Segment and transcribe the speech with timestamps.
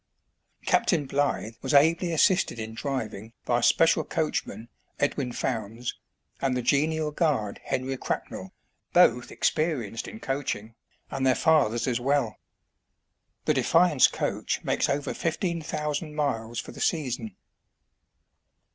[0.65, 4.67] Captain Blythe was ably assisted in driving by a special coachman,
[4.99, 5.93] Edwin Fownes,
[6.41, 8.51] and the genial guard, Henry Cracknell,
[8.93, 10.73] both experienced in coach ing,
[11.11, 12.37] and their fathers as well.
[13.45, 17.35] The" Defiance coach" makes over fifteen thousand miles for the season.